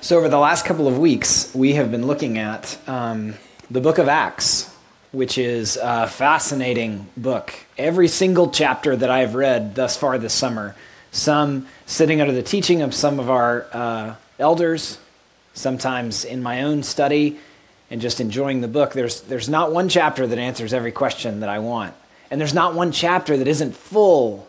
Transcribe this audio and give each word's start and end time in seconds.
So, 0.00 0.16
over 0.16 0.28
the 0.28 0.38
last 0.38 0.64
couple 0.64 0.86
of 0.86 0.96
weeks, 0.96 1.52
we 1.52 1.72
have 1.72 1.90
been 1.90 2.06
looking 2.06 2.38
at 2.38 2.78
um, 2.88 3.34
the 3.68 3.80
book 3.80 3.98
of 3.98 4.06
Acts, 4.06 4.72
which 5.10 5.38
is 5.38 5.76
a 5.82 6.06
fascinating 6.06 7.08
book. 7.16 7.52
Every 7.76 8.06
single 8.06 8.48
chapter 8.48 8.94
that 8.94 9.10
I 9.10 9.20
have 9.20 9.34
read 9.34 9.74
thus 9.74 9.96
far 9.96 10.16
this 10.16 10.32
summer, 10.32 10.76
some 11.10 11.66
sitting 11.86 12.20
under 12.20 12.32
the 12.32 12.44
teaching 12.44 12.82
of 12.82 12.94
some 12.94 13.18
of 13.18 13.28
our 13.28 13.66
uh, 13.72 14.14
elders, 14.38 14.98
sometimes 15.54 16.24
in 16.24 16.44
my 16.44 16.62
own 16.62 16.84
study, 16.84 17.36
and 17.90 18.00
just 18.00 18.20
enjoying 18.20 18.60
the 18.60 18.68
book, 18.68 18.92
there's, 18.92 19.22
there's 19.22 19.48
not 19.48 19.72
one 19.72 19.88
chapter 19.88 20.28
that 20.28 20.38
answers 20.38 20.72
every 20.72 20.92
question 20.92 21.40
that 21.40 21.48
I 21.48 21.58
want. 21.58 21.92
And 22.30 22.40
there's 22.40 22.54
not 22.54 22.74
one 22.74 22.92
chapter 22.92 23.36
that 23.36 23.48
isn't 23.48 23.74
full 23.74 24.46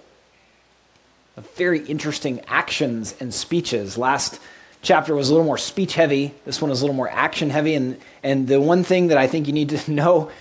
of 1.35 1.49
very 1.55 1.79
interesting 1.85 2.41
actions 2.47 3.15
and 3.19 3.33
speeches. 3.33 3.97
Last 3.97 4.39
chapter 4.81 5.15
was 5.15 5.29
a 5.29 5.33
little 5.33 5.45
more 5.45 5.57
speech 5.57 5.93
heavy. 5.93 6.33
This 6.45 6.61
one 6.61 6.71
is 6.71 6.81
a 6.81 6.83
little 6.83 6.95
more 6.95 7.09
action 7.09 7.49
heavy. 7.49 7.75
And, 7.75 7.97
and 8.23 8.47
the 8.47 8.61
one 8.61 8.83
thing 8.83 9.07
that 9.07 9.17
I 9.17 9.27
think 9.27 9.47
you 9.47 9.53
need 9.53 9.69
to 9.69 9.91
know 9.91 10.31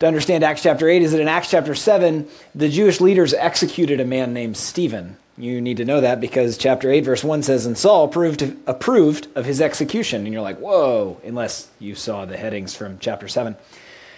to 0.00 0.06
understand 0.06 0.42
Acts 0.42 0.62
chapter 0.62 0.88
8 0.88 1.02
is 1.02 1.12
that 1.12 1.20
in 1.20 1.28
Acts 1.28 1.50
chapter 1.50 1.74
7, 1.74 2.26
the 2.54 2.70
Jewish 2.70 3.00
leaders 3.00 3.34
executed 3.34 4.00
a 4.00 4.04
man 4.06 4.32
named 4.32 4.56
Stephen. 4.56 5.16
You 5.36 5.60
need 5.60 5.76
to 5.78 5.84
know 5.84 6.00
that 6.00 6.20
because 6.20 6.56
chapter 6.56 6.90
8, 6.90 7.04
verse 7.04 7.22
1 7.22 7.42
says, 7.42 7.66
And 7.66 7.76
Saul 7.76 8.04
approved, 8.04 8.42
approved 8.66 9.28
of 9.34 9.44
his 9.44 9.60
execution. 9.60 10.24
And 10.24 10.32
you're 10.32 10.42
like, 10.42 10.58
whoa, 10.58 11.20
unless 11.24 11.68
you 11.78 11.94
saw 11.94 12.24
the 12.24 12.36
headings 12.36 12.74
from 12.74 12.98
chapter 12.98 13.28
7. 13.28 13.56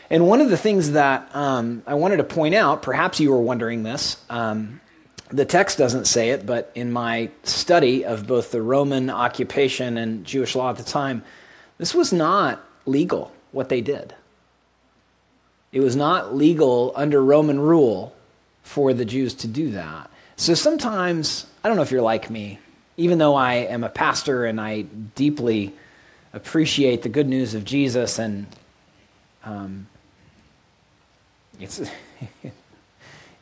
And 0.09 0.29
one 0.29 0.41
of 0.41 0.51
the 0.51 0.57
things 0.57 0.93
that 0.93 1.34
um, 1.34 1.83
I 1.87 1.95
wanted 1.95 2.19
to 2.19 2.25
point 2.25 2.55
out, 2.55 2.83
perhaps 2.83 3.19
you 3.19 3.31
were 3.31 3.41
wondering 3.41 3.83
this, 3.83 4.23
um, 4.31 4.81
the 5.33 5.45
text 5.47 5.79
doesn't 5.79 6.05
say 6.05 6.31
it, 6.31 6.45
but 6.45 6.71
in 6.75 6.93
my 6.93 7.31
study 7.43 8.05
of 8.05 8.27
both 8.27 8.51
the 8.51 8.61
Roman 8.61 9.09
occupation 9.09 9.97
and 9.97 10.25
Jewish 10.25 10.55
law 10.55 10.71
at 10.71 10.77
the 10.77 10.85
time, 10.85 11.25
this 11.79 11.95
was 11.95 12.13
not 12.13 12.62
legal 12.84 13.33
what 13.51 13.71
they 13.71 13.81
did. 13.81 14.15
It 15.73 15.81
was 15.81 15.97
not 15.97 16.34
legal 16.37 16.93
under 16.95 17.25
Roman 17.25 17.59
rule 17.59 18.15
for 18.62 18.93
the 18.93 19.06
Jews 19.06 19.33
to 19.37 19.48
do 19.48 19.71
that. 19.71 20.11
So 20.37 20.53
sometimes, 20.53 21.47
I 21.65 21.69
don't 21.69 21.77
know 21.77 21.83
if 21.83 21.91
you're 21.91 22.03
like 22.03 22.28
me, 22.28 22.59
even 22.99 23.19
though 23.19 23.34
I 23.34 23.55
am 23.55 23.84
a 23.84 23.89
pastor 23.89 24.45
and 24.45 24.61
I 24.61 24.83
deeply 25.15 25.73
appreciate 26.34 27.03
the 27.03 27.09
good 27.09 27.28
news 27.28 27.55
of 27.55 27.65
Jesus 27.65 28.19
and 28.19 28.47
um, 29.45 29.87
it's 31.59 31.81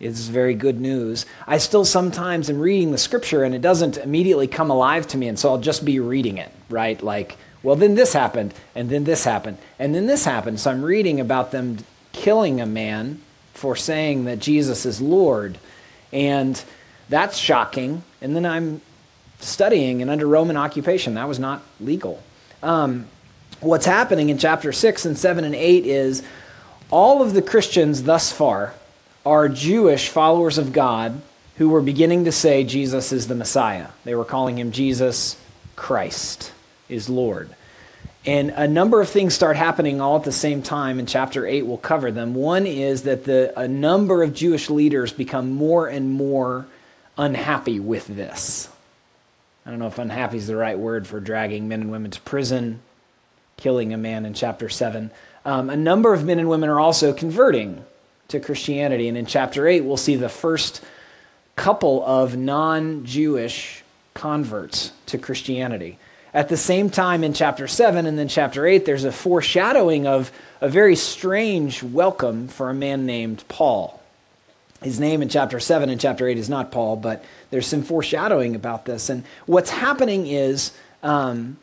is 0.00 0.28
very 0.28 0.54
good 0.54 0.80
news. 0.80 1.26
I 1.46 1.58
still 1.58 1.84
sometimes 1.84 2.48
am 2.48 2.58
reading 2.58 2.90
the 2.90 2.98
scripture 2.98 3.44
and 3.44 3.54
it 3.54 3.60
doesn't 3.60 3.98
immediately 3.98 4.48
come 4.48 4.70
alive 4.70 5.06
to 5.08 5.18
me, 5.18 5.28
and 5.28 5.38
so 5.38 5.50
I'll 5.50 5.58
just 5.58 5.84
be 5.84 6.00
reading 6.00 6.38
it, 6.38 6.50
right? 6.70 7.00
Like, 7.02 7.36
well, 7.62 7.76
then 7.76 7.94
this 7.94 8.14
happened, 8.14 8.54
and 8.74 8.88
then 8.88 9.04
this 9.04 9.24
happened, 9.24 9.58
and 9.78 9.94
then 9.94 10.06
this 10.06 10.24
happened. 10.24 10.58
So 10.58 10.70
I'm 10.70 10.82
reading 10.82 11.20
about 11.20 11.50
them 11.50 11.78
killing 12.12 12.60
a 12.60 12.66
man 12.66 13.20
for 13.52 13.76
saying 13.76 14.24
that 14.24 14.38
Jesus 14.38 14.86
is 14.86 15.00
Lord, 15.00 15.58
and 16.12 16.62
that's 17.10 17.36
shocking. 17.36 18.02
And 18.22 18.34
then 18.34 18.46
I'm 18.46 18.80
studying, 19.40 20.00
and 20.00 20.10
under 20.10 20.26
Roman 20.26 20.56
occupation, 20.56 21.14
that 21.14 21.28
was 21.28 21.38
not 21.38 21.62
legal. 21.78 22.22
Um, 22.62 23.06
what's 23.60 23.86
happening 23.86 24.30
in 24.30 24.38
chapter 24.38 24.72
6 24.72 25.04
and 25.04 25.18
7 25.18 25.44
and 25.44 25.54
8 25.54 25.84
is 25.84 26.22
all 26.90 27.22
of 27.22 27.34
the 27.34 27.42
Christians 27.42 28.04
thus 28.04 28.32
far 28.32 28.74
are 29.24 29.48
Jewish 29.48 30.08
followers 30.08 30.58
of 30.58 30.72
God 30.72 31.20
who 31.56 31.68
were 31.68 31.82
beginning 31.82 32.24
to 32.24 32.32
say 32.32 32.64
Jesus 32.64 33.12
is 33.12 33.28
the 33.28 33.34
Messiah. 33.34 33.88
They 34.04 34.14
were 34.14 34.24
calling 34.24 34.58
him 34.58 34.72
Jesus 34.72 35.36
Christ 35.76 36.52
is 36.88 37.10
Lord. 37.10 37.50
And 38.26 38.50
a 38.50 38.68
number 38.68 39.00
of 39.00 39.08
things 39.08 39.34
start 39.34 39.56
happening 39.56 40.00
all 40.00 40.16
at 40.16 40.24
the 40.24 40.32
same 40.32 40.62
time, 40.62 40.98
and 40.98 41.08
chapter 41.08 41.46
8 41.46 41.66
will 41.66 41.78
cover 41.78 42.10
them. 42.10 42.34
One 42.34 42.66
is 42.66 43.02
that 43.02 43.24
the, 43.24 43.58
a 43.58 43.66
number 43.66 44.22
of 44.22 44.34
Jewish 44.34 44.68
leaders 44.68 45.12
become 45.12 45.52
more 45.52 45.86
and 45.86 46.10
more 46.10 46.66
unhappy 47.16 47.80
with 47.80 48.06
this. 48.06 48.68
I 49.64 49.70
don't 49.70 49.78
know 49.78 49.86
if 49.86 49.98
unhappy 49.98 50.36
is 50.36 50.46
the 50.46 50.56
right 50.56 50.78
word 50.78 51.06
for 51.06 51.20
dragging 51.20 51.68
men 51.68 51.82
and 51.82 51.90
women 51.90 52.10
to 52.10 52.20
prison, 52.22 52.80
killing 53.56 53.94
a 53.94 53.98
man 53.98 54.26
in 54.26 54.34
chapter 54.34 54.68
7. 54.68 55.10
Um, 55.44 55.70
a 55.70 55.76
number 55.76 56.12
of 56.12 56.24
men 56.24 56.38
and 56.38 56.48
women 56.48 56.68
are 56.68 56.80
also 56.80 57.12
converting 57.12 57.84
to 58.30 58.40
Christianity. 58.40 59.08
And 59.08 59.16
in 59.16 59.26
chapter 59.26 59.66
8, 59.66 59.82
we'll 59.82 59.96
see 59.96 60.16
the 60.16 60.28
first 60.28 60.82
couple 61.56 62.04
of 62.04 62.36
non 62.36 63.04
Jewish 63.04 63.82
converts 64.14 64.92
to 65.06 65.18
Christianity. 65.18 65.98
At 66.32 66.48
the 66.48 66.56
same 66.56 66.90
time, 66.90 67.24
in 67.24 67.32
chapter 67.32 67.66
7 67.66 68.06
and 68.06 68.18
then 68.18 68.28
chapter 68.28 68.64
8, 68.66 68.84
there's 68.84 69.04
a 69.04 69.12
foreshadowing 69.12 70.06
of 70.06 70.30
a 70.60 70.68
very 70.68 70.94
strange 70.94 71.82
welcome 71.82 72.46
for 72.48 72.70
a 72.70 72.74
man 72.74 73.04
named 73.04 73.42
Paul. 73.48 74.00
His 74.82 75.00
name 75.00 75.22
in 75.22 75.28
chapter 75.28 75.58
7 75.58 75.90
and 75.90 76.00
chapter 76.00 76.28
8 76.28 76.38
is 76.38 76.48
not 76.48 76.70
Paul, 76.70 76.96
but 76.96 77.24
there's 77.50 77.66
some 77.66 77.82
foreshadowing 77.82 78.54
about 78.54 78.84
this. 78.84 79.10
And 79.10 79.24
what's 79.46 79.70
happening 79.70 80.26
is 80.26 80.72
um, 81.02 81.58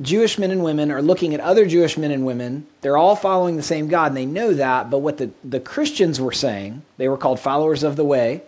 Jewish 0.00 0.38
men 0.38 0.50
and 0.50 0.64
women 0.64 0.90
are 0.90 1.02
looking 1.02 1.34
at 1.34 1.40
other 1.40 1.66
Jewish 1.66 1.98
men 1.98 2.10
and 2.10 2.24
women. 2.24 2.66
They're 2.80 2.96
all 2.96 3.16
following 3.16 3.56
the 3.56 3.62
same 3.62 3.88
God, 3.88 4.08
and 4.08 4.16
they 4.16 4.26
know 4.26 4.54
that. 4.54 4.90
But 4.90 4.98
what 4.98 5.18
the, 5.18 5.30
the 5.44 5.60
Christians 5.60 6.20
were 6.20 6.32
saying, 6.32 6.82
they 6.96 7.08
were 7.08 7.18
called 7.18 7.40
followers 7.40 7.82
of 7.82 7.96
the 7.96 8.04
way 8.04 8.42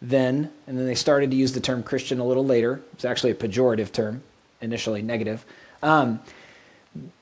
then, 0.00 0.50
and 0.66 0.78
then 0.78 0.86
they 0.86 0.94
started 0.94 1.30
to 1.32 1.36
use 1.36 1.52
the 1.52 1.60
term 1.60 1.82
Christian 1.82 2.20
a 2.20 2.24
little 2.24 2.44
later. 2.44 2.80
It's 2.92 3.04
actually 3.04 3.32
a 3.32 3.34
pejorative 3.34 3.90
term, 3.90 4.22
initially 4.60 5.02
negative. 5.02 5.44
Um, 5.82 6.20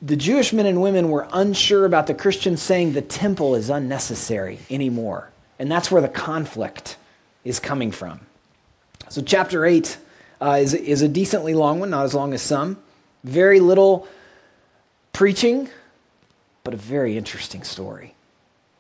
the 0.02 0.16
Jewish 0.16 0.52
men 0.52 0.66
and 0.66 0.80
women 0.80 1.10
were 1.10 1.26
unsure 1.32 1.84
about 1.84 2.06
the 2.06 2.14
Christians 2.14 2.62
saying 2.62 2.92
the 2.92 3.02
temple 3.02 3.54
is 3.54 3.70
unnecessary 3.70 4.58
anymore. 4.70 5.30
And 5.58 5.70
that's 5.70 5.90
where 5.90 6.02
the 6.02 6.08
conflict 6.08 6.96
is 7.44 7.58
coming 7.58 7.90
from. 7.90 8.20
So, 9.08 9.22
chapter 9.22 9.64
8 9.64 9.96
uh, 10.40 10.58
is, 10.60 10.74
is 10.74 11.00
a 11.00 11.08
decently 11.08 11.54
long 11.54 11.80
one, 11.80 11.90
not 11.90 12.04
as 12.04 12.14
long 12.14 12.34
as 12.34 12.42
some. 12.42 12.78
Very 13.26 13.58
little 13.58 14.06
preaching, 15.12 15.68
but 16.62 16.74
a 16.74 16.76
very 16.76 17.18
interesting 17.18 17.64
story. 17.64 18.14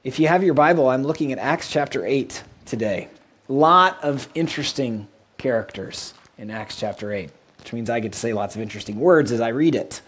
If 0.04 0.20
you 0.20 0.28
have 0.28 0.44
your 0.44 0.54
Bible, 0.54 0.88
I'm 0.88 1.02
looking 1.02 1.32
at 1.32 1.38
Acts 1.38 1.68
chapter 1.68 2.06
8 2.06 2.44
today. 2.64 3.08
A 3.48 3.52
Lot 3.52 3.98
of 4.04 4.28
interesting 4.36 5.08
characters 5.36 6.14
in 6.38 6.52
Acts 6.52 6.76
chapter 6.76 7.12
8, 7.12 7.28
which 7.58 7.72
means 7.72 7.90
I 7.90 7.98
get 7.98 8.12
to 8.12 8.18
say 8.20 8.32
lots 8.32 8.54
of 8.54 8.62
interesting 8.62 9.00
words 9.00 9.32
as 9.32 9.40
I 9.40 9.48
read 9.48 9.74
it. 9.74 10.00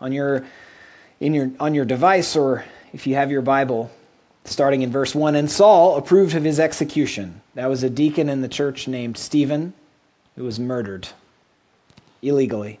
On 0.00 0.12
your, 0.12 0.46
in 1.20 1.34
your, 1.34 1.50
on 1.60 1.74
your 1.74 1.84
device, 1.84 2.36
or 2.36 2.64
if 2.94 3.06
you 3.06 3.16
have 3.16 3.30
your 3.30 3.42
Bible, 3.42 3.90
starting 4.46 4.80
in 4.80 4.90
verse 4.90 5.14
1 5.14 5.36
And 5.36 5.50
Saul 5.50 5.98
approved 5.98 6.34
of 6.34 6.42
his 6.42 6.58
execution. 6.58 7.42
That 7.52 7.68
was 7.68 7.82
a 7.82 7.90
deacon 7.90 8.30
in 8.30 8.40
the 8.40 8.48
church 8.48 8.88
named 8.88 9.18
Stephen 9.18 9.74
who 10.36 10.44
was 10.44 10.58
murdered 10.58 11.08
illegally. 12.22 12.80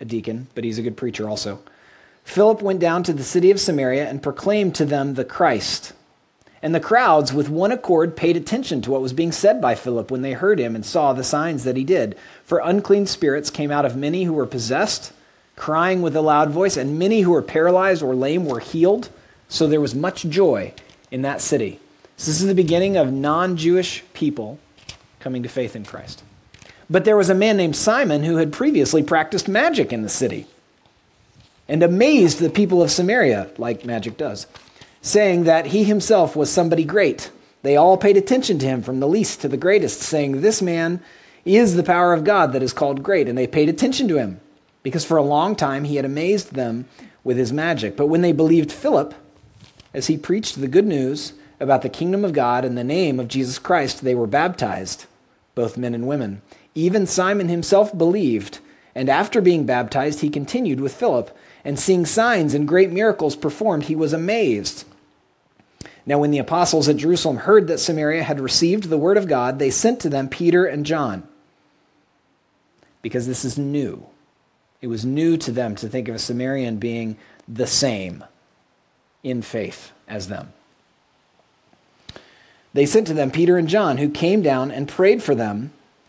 a 0.00 0.04
deacon, 0.04 0.48
but 0.54 0.64
he's 0.64 0.78
a 0.78 0.82
good 0.82 0.96
preacher 0.96 1.28
also. 1.28 1.60
Philip 2.24 2.60
went 2.60 2.80
down 2.80 3.02
to 3.04 3.12
the 3.12 3.24
city 3.24 3.50
of 3.50 3.58
Samaria 3.58 4.08
and 4.08 4.22
proclaimed 4.22 4.74
to 4.74 4.84
them 4.84 5.14
the 5.14 5.24
Christ. 5.24 5.94
And 6.60 6.74
the 6.74 6.80
crowds, 6.80 7.32
with 7.32 7.48
one 7.48 7.72
accord, 7.72 8.16
paid 8.16 8.36
attention 8.36 8.82
to 8.82 8.90
what 8.90 9.00
was 9.00 9.12
being 9.12 9.32
said 9.32 9.60
by 9.60 9.74
Philip 9.74 10.10
when 10.10 10.22
they 10.22 10.32
heard 10.32 10.58
him 10.58 10.74
and 10.74 10.84
saw 10.84 11.12
the 11.12 11.24
signs 11.24 11.64
that 11.64 11.76
he 11.76 11.84
did. 11.84 12.16
For 12.44 12.58
unclean 12.58 13.06
spirits 13.06 13.48
came 13.48 13.70
out 13.70 13.84
of 13.84 13.96
many 13.96 14.24
who 14.24 14.32
were 14.32 14.46
possessed, 14.46 15.12
crying 15.56 16.02
with 16.02 16.16
a 16.16 16.20
loud 16.20 16.50
voice, 16.50 16.76
and 16.76 16.98
many 16.98 17.20
who 17.20 17.30
were 17.30 17.42
paralyzed 17.42 18.02
or 18.02 18.14
lame 18.14 18.44
were 18.44 18.60
healed. 18.60 19.08
So 19.48 19.66
there 19.66 19.80
was 19.80 19.94
much 19.94 20.24
joy 20.24 20.74
in 21.10 21.22
that 21.22 21.40
city. 21.40 21.80
So 22.16 22.30
this 22.30 22.40
is 22.40 22.48
the 22.48 22.54
beginning 22.54 22.96
of 22.96 23.12
non 23.12 23.56
Jewish 23.56 24.02
people 24.12 24.58
coming 25.20 25.44
to 25.44 25.48
faith 25.48 25.76
in 25.76 25.84
Christ. 25.84 26.24
But 26.90 27.04
there 27.04 27.16
was 27.16 27.30
a 27.30 27.34
man 27.34 27.56
named 27.56 27.76
Simon 27.76 28.24
who 28.24 28.36
had 28.36 28.52
previously 28.52 29.02
practiced 29.02 29.48
magic 29.48 29.92
in 29.92 30.02
the 30.02 30.08
city 30.08 30.46
and 31.68 31.82
amazed 31.82 32.38
the 32.38 32.48
people 32.48 32.82
of 32.82 32.90
Samaria, 32.90 33.50
like 33.58 33.84
magic 33.84 34.16
does, 34.16 34.46
saying 35.02 35.44
that 35.44 35.66
he 35.66 35.84
himself 35.84 36.34
was 36.34 36.50
somebody 36.50 36.84
great. 36.84 37.30
They 37.62 37.76
all 37.76 37.98
paid 37.98 38.16
attention 38.16 38.58
to 38.60 38.66
him, 38.66 38.82
from 38.82 39.00
the 39.00 39.08
least 39.08 39.42
to 39.42 39.48
the 39.48 39.56
greatest, 39.56 40.00
saying, 40.00 40.40
This 40.40 40.62
man 40.62 41.02
is 41.44 41.74
the 41.74 41.82
power 41.82 42.14
of 42.14 42.24
God 42.24 42.52
that 42.52 42.62
is 42.62 42.72
called 42.72 43.02
great. 43.02 43.28
And 43.28 43.36
they 43.36 43.46
paid 43.46 43.68
attention 43.68 44.08
to 44.08 44.16
him 44.16 44.40
because 44.82 45.04
for 45.04 45.16
a 45.16 45.22
long 45.22 45.54
time 45.56 45.84
he 45.84 45.96
had 45.96 46.04
amazed 46.04 46.54
them 46.54 46.86
with 47.24 47.36
his 47.36 47.52
magic. 47.52 47.96
But 47.96 48.06
when 48.06 48.22
they 48.22 48.32
believed 48.32 48.72
Philip, 48.72 49.14
as 49.92 50.06
he 50.06 50.16
preached 50.16 50.60
the 50.60 50.68
good 50.68 50.86
news 50.86 51.32
about 51.60 51.82
the 51.82 51.88
kingdom 51.88 52.24
of 52.24 52.32
God 52.32 52.64
and 52.64 52.78
the 52.78 52.84
name 52.84 53.18
of 53.18 53.28
Jesus 53.28 53.58
Christ, 53.58 54.02
they 54.02 54.14
were 54.14 54.26
baptized, 54.26 55.06
both 55.54 55.76
men 55.76 55.94
and 55.94 56.06
women. 56.06 56.40
Even 56.78 57.08
Simon 57.08 57.48
himself 57.48 57.98
believed, 57.98 58.60
and 58.94 59.08
after 59.08 59.40
being 59.40 59.66
baptized, 59.66 60.20
he 60.20 60.30
continued 60.30 60.78
with 60.78 60.94
Philip, 60.94 61.36
and 61.64 61.76
seeing 61.76 62.06
signs 62.06 62.54
and 62.54 62.68
great 62.68 62.92
miracles 62.92 63.34
performed, 63.34 63.86
he 63.86 63.96
was 63.96 64.12
amazed. 64.12 64.84
Now, 66.06 66.20
when 66.20 66.30
the 66.30 66.38
apostles 66.38 66.88
at 66.88 66.96
Jerusalem 66.96 67.38
heard 67.38 67.66
that 67.66 67.78
Samaria 67.78 68.22
had 68.22 68.38
received 68.38 68.84
the 68.84 68.96
word 68.96 69.16
of 69.16 69.26
God, 69.26 69.58
they 69.58 69.70
sent 69.70 69.98
to 70.02 70.08
them 70.08 70.28
Peter 70.28 70.66
and 70.66 70.86
John, 70.86 71.26
because 73.02 73.26
this 73.26 73.44
is 73.44 73.58
new. 73.58 74.06
It 74.80 74.86
was 74.86 75.04
new 75.04 75.36
to 75.36 75.50
them 75.50 75.74
to 75.74 75.88
think 75.88 76.06
of 76.06 76.14
a 76.14 76.20
Samaritan 76.20 76.76
being 76.76 77.16
the 77.48 77.66
same 77.66 78.22
in 79.24 79.42
faith 79.42 79.90
as 80.06 80.28
them. 80.28 80.52
They 82.72 82.86
sent 82.86 83.08
to 83.08 83.14
them 83.14 83.32
Peter 83.32 83.56
and 83.58 83.66
John, 83.66 83.98
who 83.98 84.08
came 84.08 84.42
down 84.42 84.70
and 84.70 84.86
prayed 84.86 85.24
for 85.24 85.34
them 85.34 85.72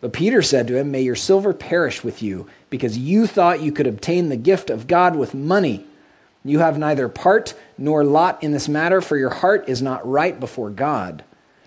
But 0.00 0.12
Peter 0.12 0.40
said 0.42 0.66
to 0.68 0.76
him, 0.76 0.90
May 0.90 1.02
your 1.02 1.16
silver 1.16 1.52
perish 1.52 2.02
with 2.02 2.22
you, 2.22 2.46
because 2.70 2.96
you 2.96 3.26
thought 3.26 3.60
you 3.60 3.72
could 3.72 3.86
obtain 3.86 4.28
the 4.28 4.36
gift 4.36 4.70
of 4.70 4.86
God 4.86 5.16
with 5.16 5.34
money. 5.34 5.84
You 6.44 6.60
have 6.60 6.78
neither 6.78 7.08
part 7.08 7.54
nor 7.76 8.02
lot 8.02 8.42
in 8.42 8.52
this 8.52 8.68
matter, 8.68 9.00
for 9.00 9.16
your 9.16 9.30
heart 9.30 9.68
is 9.68 9.82
not 9.82 10.08
right 10.08 10.38
before 10.38 10.70
God. 10.70 11.22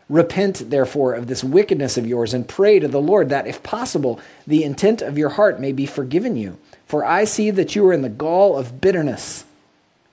Repent, 0.10 0.70
therefore, 0.70 1.14
of 1.14 1.28
this 1.28 1.44
wickedness 1.44 1.98
of 1.98 2.08
yours, 2.08 2.34
and 2.34 2.48
pray 2.48 2.80
to 2.80 2.88
the 2.88 3.02
Lord 3.02 3.30
that, 3.30 3.48
if 3.48 3.62
possible, 3.62 4.20
the 4.48 4.64
intent 4.64 5.02
of 5.02 5.18
your 5.18 5.30
heart 5.30 5.60
may 5.60 5.72
be 5.72 5.86
forgiven 5.86 6.36
you. 6.36 6.58
For 6.88 7.06
I 7.06 7.24
see 7.24 7.52
that 7.52 7.76
you 7.76 7.86
are 7.88 7.94
in 7.94 8.02
the 8.02 8.10
gall 8.10 8.58
of 8.58 8.82
bitterness 8.82 9.46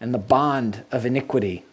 and 0.00 0.14
the 0.14 0.18
bond 0.18 0.84
of 0.92 1.04
iniquity. 1.04 1.64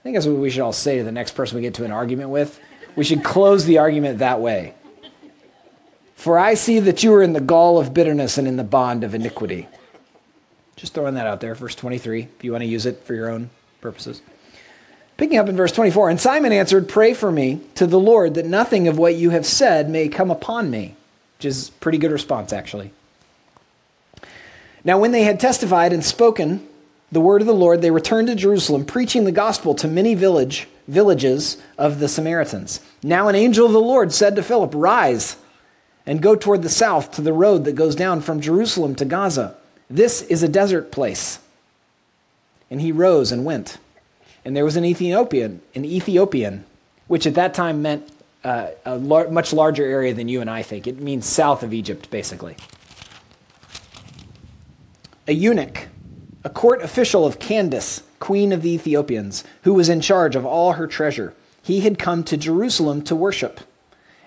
I 0.00 0.02
think 0.02 0.16
that's 0.16 0.26
what 0.26 0.36
we 0.36 0.50
should 0.50 0.62
all 0.62 0.72
say 0.72 0.98
to 0.98 1.04
the 1.04 1.12
next 1.12 1.34
person 1.34 1.56
we 1.56 1.62
get 1.62 1.74
to 1.74 1.84
an 1.84 1.92
argument 1.92 2.30
with. 2.30 2.58
We 2.96 3.04
should 3.04 3.22
close 3.22 3.64
the 3.64 3.78
argument 3.78 4.18
that 4.18 4.40
way. 4.40 4.74
For 6.22 6.38
I 6.38 6.54
see 6.54 6.78
that 6.78 7.02
you 7.02 7.12
are 7.14 7.22
in 7.24 7.32
the 7.32 7.40
gall 7.40 7.80
of 7.80 7.92
bitterness 7.92 8.38
and 8.38 8.46
in 8.46 8.54
the 8.54 8.62
bond 8.62 9.02
of 9.02 9.12
iniquity. 9.12 9.66
Just 10.76 10.94
throwing 10.94 11.14
that 11.14 11.26
out 11.26 11.40
there, 11.40 11.52
verse 11.56 11.74
23, 11.74 12.28
if 12.38 12.44
you 12.44 12.52
want 12.52 12.62
to 12.62 12.68
use 12.68 12.86
it 12.86 13.02
for 13.02 13.12
your 13.12 13.28
own 13.28 13.50
purposes. 13.80 14.22
Picking 15.16 15.36
up 15.36 15.48
in 15.48 15.56
verse 15.56 15.72
24, 15.72 16.10
and 16.10 16.20
Simon 16.20 16.52
answered, 16.52 16.88
Pray 16.88 17.12
for 17.12 17.32
me 17.32 17.60
to 17.74 17.88
the 17.88 17.98
Lord 17.98 18.34
that 18.34 18.46
nothing 18.46 18.86
of 18.86 18.98
what 18.98 19.16
you 19.16 19.30
have 19.30 19.44
said 19.44 19.90
may 19.90 20.06
come 20.06 20.30
upon 20.30 20.70
me, 20.70 20.94
which 21.38 21.46
is 21.46 21.70
pretty 21.80 21.98
good 21.98 22.12
response, 22.12 22.52
actually. 22.52 22.92
Now, 24.84 25.00
when 25.00 25.10
they 25.10 25.24
had 25.24 25.40
testified 25.40 25.92
and 25.92 26.04
spoken 26.04 26.64
the 27.10 27.20
word 27.20 27.40
of 27.40 27.48
the 27.48 27.52
Lord, 27.52 27.82
they 27.82 27.90
returned 27.90 28.28
to 28.28 28.36
Jerusalem, 28.36 28.84
preaching 28.84 29.24
the 29.24 29.32
gospel 29.32 29.74
to 29.74 29.88
many 29.88 30.14
village, 30.14 30.68
villages 30.86 31.56
of 31.76 31.98
the 31.98 32.06
Samaritans. 32.06 32.78
Now, 33.02 33.26
an 33.26 33.34
angel 33.34 33.66
of 33.66 33.72
the 33.72 33.80
Lord 33.80 34.12
said 34.12 34.36
to 34.36 34.44
Philip, 34.44 34.70
Rise 34.72 35.36
and 36.06 36.22
go 36.22 36.34
toward 36.34 36.62
the 36.62 36.68
south 36.68 37.12
to 37.12 37.20
the 37.20 37.32
road 37.32 37.64
that 37.64 37.74
goes 37.74 37.94
down 37.94 38.20
from 38.20 38.40
Jerusalem 38.40 38.94
to 38.96 39.04
Gaza. 39.04 39.54
This 39.88 40.22
is 40.22 40.42
a 40.42 40.48
desert 40.48 40.90
place. 40.90 41.38
And 42.70 42.80
he 42.80 42.90
rose 42.90 43.30
and 43.30 43.44
went. 43.44 43.78
And 44.44 44.56
there 44.56 44.64
was 44.64 44.76
an 44.76 44.84
Ethiopian, 44.84 45.60
an 45.74 45.84
Ethiopian, 45.84 46.64
which 47.06 47.26
at 47.26 47.34
that 47.34 47.54
time 47.54 47.82
meant 47.82 48.08
uh, 48.42 48.68
a 48.84 48.96
lar- 48.96 49.28
much 49.28 49.52
larger 49.52 49.84
area 49.84 50.14
than 50.14 50.28
you 50.28 50.40
and 50.40 50.50
I 50.50 50.62
think. 50.62 50.86
It 50.86 51.00
means 51.00 51.26
south 51.26 51.62
of 51.62 51.72
Egypt, 51.72 52.10
basically. 52.10 52.56
A 55.28 55.32
eunuch, 55.32 55.86
a 56.42 56.50
court 56.50 56.82
official 56.82 57.24
of 57.24 57.38
Candace, 57.38 58.02
queen 58.18 58.52
of 58.52 58.62
the 58.62 58.70
Ethiopians, 58.70 59.44
who 59.62 59.74
was 59.74 59.88
in 59.88 60.00
charge 60.00 60.34
of 60.34 60.44
all 60.44 60.72
her 60.72 60.88
treasure. 60.88 61.34
He 61.62 61.80
had 61.80 61.98
come 61.98 62.24
to 62.24 62.36
Jerusalem 62.36 63.02
to 63.02 63.14
worship 63.14 63.60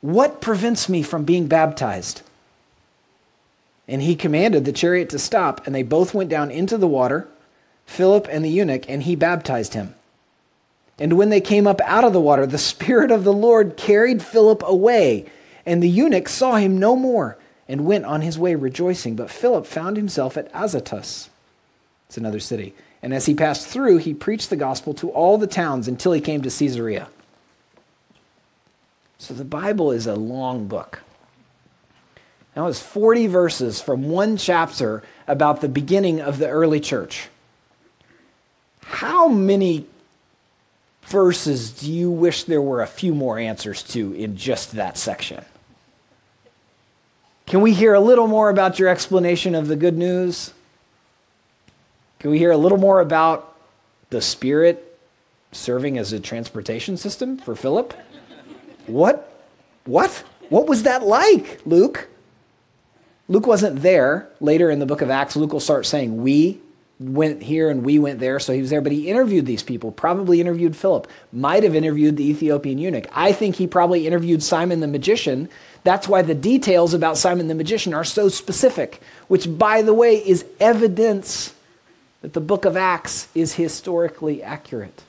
What 0.00 0.40
prevents 0.40 0.88
me 0.88 1.02
from 1.02 1.24
being 1.24 1.46
baptized? 1.46 2.22
And 3.88 4.02
he 4.02 4.16
commanded 4.16 4.64
the 4.64 4.72
chariot 4.72 5.10
to 5.10 5.18
stop, 5.18 5.66
and 5.66 5.74
they 5.74 5.82
both 5.82 6.14
went 6.14 6.30
down 6.30 6.50
into 6.50 6.76
the 6.76 6.88
water, 6.88 7.28
Philip 7.86 8.26
and 8.30 8.44
the 8.44 8.50
eunuch, 8.50 8.88
and 8.88 9.02
he 9.04 9.14
baptized 9.14 9.74
him. 9.74 9.94
And 10.98 11.14
when 11.14 11.28
they 11.28 11.40
came 11.40 11.66
up 11.66 11.80
out 11.82 12.04
of 12.04 12.12
the 12.12 12.20
water, 12.20 12.46
the 12.46 12.58
Spirit 12.72 13.10
of 13.10 13.24
the 13.24 13.32
Lord 13.32 13.76
carried 13.76 14.22
Philip 14.22 14.62
away, 14.66 15.26
and 15.64 15.82
the 15.82 15.88
eunuch 15.88 16.28
saw 16.28 16.56
him 16.56 16.78
no 16.78 16.96
more 16.96 17.38
and 17.68 17.86
went 17.86 18.04
on 18.04 18.22
his 18.22 18.38
way 18.38 18.54
rejoicing. 18.54 19.16
But 19.16 19.30
Philip 19.30 19.66
found 19.66 19.96
himself 19.96 20.36
at 20.36 20.50
Azotus. 20.54 21.30
It's 22.06 22.16
another 22.16 22.40
city. 22.40 22.74
And 23.02 23.12
as 23.12 23.26
he 23.26 23.34
passed 23.34 23.66
through, 23.66 23.98
he 23.98 24.14
preached 24.14 24.50
the 24.50 24.56
gospel 24.56 24.94
to 24.94 25.10
all 25.10 25.38
the 25.38 25.46
towns 25.46 25.88
until 25.88 26.12
he 26.12 26.20
came 26.20 26.42
to 26.42 26.50
Caesarea. 26.50 27.08
So 29.18 29.34
the 29.34 29.44
Bible 29.44 29.92
is 29.92 30.06
a 30.06 30.14
long 30.14 30.66
book. 30.66 31.02
Now 32.54 32.64
was 32.66 32.80
40 32.80 33.26
verses 33.26 33.80
from 33.80 34.08
one 34.08 34.36
chapter 34.36 35.02
about 35.26 35.60
the 35.60 35.68
beginning 35.68 36.20
of 36.20 36.38
the 36.38 36.48
early 36.48 36.80
church. 36.80 37.28
How 38.82 39.28
many 39.28 39.86
verses 41.02 41.70
do 41.70 41.92
you 41.92 42.10
wish 42.10 42.44
there 42.44 42.62
were 42.62 42.82
a 42.82 42.86
few 42.86 43.14
more 43.14 43.38
answers 43.38 43.82
to 43.82 44.12
in 44.14 44.36
just 44.36 44.72
that 44.72 44.96
section? 44.96 45.44
Can 47.46 47.60
we 47.60 47.74
hear 47.74 47.94
a 47.94 48.00
little 48.00 48.26
more 48.26 48.48
about 48.48 48.78
your 48.78 48.88
explanation 48.88 49.54
of 49.54 49.68
the 49.68 49.76
good 49.76 49.96
news? 49.96 50.52
Can 52.18 52.30
we 52.30 52.38
hear 52.38 52.50
a 52.50 52.56
little 52.56 52.78
more 52.78 53.00
about 53.00 53.54
the 54.10 54.20
Spirit 54.20 54.98
serving 55.52 55.98
as 55.98 56.12
a 56.12 56.18
transportation 56.18 56.96
system 56.96 57.36
for 57.38 57.54
Philip? 57.54 57.94
What? 58.86 59.32
What? 59.84 60.10
What 60.48 60.66
was 60.66 60.84
that 60.84 61.02
like, 61.04 61.60
Luke? 61.66 62.08
Luke 63.28 63.46
wasn't 63.46 63.82
there. 63.82 64.28
Later 64.40 64.70
in 64.70 64.78
the 64.78 64.86
book 64.86 65.02
of 65.02 65.10
Acts, 65.10 65.36
Luke 65.36 65.52
will 65.52 65.60
start 65.60 65.86
saying, 65.86 66.22
We 66.22 66.60
went 66.98 67.42
here 67.42 67.68
and 67.68 67.84
we 67.84 67.98
went 67.98 68.20
there. 68.20 68.38
So 68.38 68.52
he 68.52 68.60
was 68.60 68.70
there, 68.70 68.80
but 68.80 68.92
he 68.92 69.08
interviewed 69.08 69.46
these 69.46 69.62
people, 69.62 69.92
probably 69.92 70.40
interviewed 70.40 70.76
Philip, 70.76 71.08
might 71.32 71.62
have 71.62 71.74
interviewed 71.74 72.16
the 72.16 72.28
Ethiopian 72.28 72.78
eunuch. 72.78 73.06
I 73.12 73.32
think 73.32 73.56
he 73.56 73.66
probably 73.66 74.06
interviewed 74.06 74.42
Simon 74.42 74.80
the 74.80 74.86
magician. 74.86 75.48
That's 75.84 76.08
why 76.08 76.22
the 76.22 76.34
details 76.34 76.94
about 76.94 77.18
Simon 77.18 77.48
the 77.48 77.54
magician 77.54 77.92
are 77.92 78.04
so 78.04 78.28
specific, 78.28 79.02
which, 79.28 79.58
by 79.58 79.82
the 79.82 79.92
way, 79.92 80.16
is 80.16 80.46
evidence 80.58 81.54
that 82.22 82.32
the 82.32 82.40
book 82.40 82.64
of 82.64 82.76
Acts 82.76 83.28
is 83.34 83.54
historically 83.54 84.42
accurate. 84.42 85.02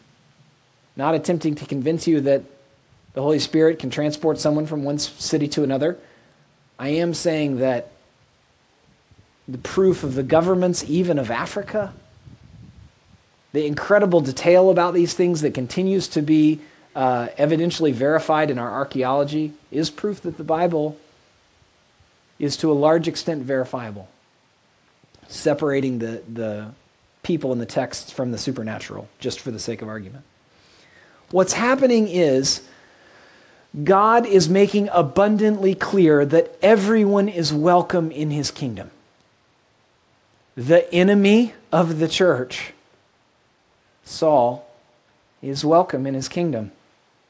Not 0.96 1.16
attempting 1.16 1.56
to 1.56 1.66
convince 1.66 2.08
you 2.08 2.22
that 2.22 2.44
the 3.18 3.24
Holy 3.24 3.40
Spirit 3.40 3.80
can 3.80 3.90
transport 3.90 4.40
someone 4.40 4.68
from 4.68 4.84
one 4.84 5.00
city 5.00 5.48
to 5.48 5.64
another. 5.64 5.98
I 6.78 6.90
am 6.90 7.16
saying 7.16 7.58
that 7.58 7.90
the 9.48 9.58
proof 9.58 10.04
of 10.04 10.14
the 10.14 10.22
governments, 10.22 10.84
even 10.88 11.18
of 11.18 11.32
Africa, 11.32 11.96
the 13.54 13.66
incredible 13.66 14.22
detail 14.22 14.70
about 14.70 14.94
these 14.94 15.16
things 15.16 15.42
that 15.42 15.56
continues 15.56 16.08
to 16.10 16.22
be 16.22 16.60
uh, 16.96 17.30
evidentially 17.40 17.92
verified 17.92 18.52
in 18.52 18.60
our 18.60 18.72
archaeology 18.72 19.52
is 19.72 19.90
proof 19.90 20.22
that 20.22 20.38
the 20.38 20.44
Bible 20.44 20.96
is 22.38 22.56
to 22.58 22.72
a 22.72 22.74
large 22.74 23.08
extent 23.08 23.42
verifiable, 23.42 24.08
separating 25.28 25.98
the, 25.98 26.22
the 26.32 26.68
people 27.24 27.52
in 27.52 27.58
the 27.58 27.66
texts 27.66 28.12
from 28.12 28.32
the 28.32 28.38
supernatural, 28.38 29.10
just 29.18 29.40
for 29.40 29.50
the 29.50 29.60
sake 29.60 29.82
of 29.82 29.88
argument. 29.88 30.24
What's 31.32 31.54
happening 31.54 32.08
is 32.08 32.62
God 33.84 34.26
is 34.26 34.50
making 34.50 34.90
abundantly 34.92 35.76
clear 35.76 36.26
that 36.26 36.58
everyone 36.62 37.30
is 37.30 37.54
welcome 37.54 38.12
in 38.12 38.32
his 38.32 38.50
kingdom. 38.50 38.90
The 40.56 40.92
enemy 40.94 41.54
of 41.72 42.00
the 42.00 42.08
church, 42.08 42.74
Saul, 44.04 44.68
is 45.44 45.64
welcome 45.64 46.08
in 46.08 46.16
his 46.16 46.28
kingdom. 46.28 46.72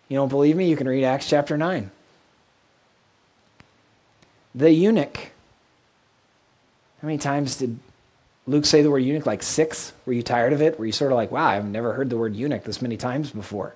You 0.08 0.16
don't 0.16 0.30
believe 0.30 0.56
me? 0.56 0.70
You 0.70 0.78
can 0.78 0.88
read 0.88 1.04
Acts 1.04 1.30
chapter 1.30 1.58
9. 1.58 1.92
The 4.56 4.72
eunuch. 4.72 5.18
How 7.02 7.08
many 7.08 7.18
times 7.18 7.58
did 7.58 7.78
Luke 8.46 8.66
say 8.66 8.82
the 8.82 8.90
word 8.90 9.00
eunuch? 9.00 9.26
Like 9.26 9.44
six? 9.44 9.92
Were 10.06 10.14
you 10.14 10.24
tired 10.24 10.54
of 10.54 10.62
it? 10.62 10.80
Were 10.80 10.86
you 10.86 10.94
sort 10.94 11.12
of 11.12 11.18
like, 11.18 11.30
wow, 11.30 11.48
I've 11.48 11.66
never 11.66 11.94
heard 11.94 12.10
the 12.10 12.18
word 12.18 12.36
eunuch 12.36 12.64
this 12.64 12.82
many 12.82 12.96
times 12.96 13.32
before? 13.32 13.74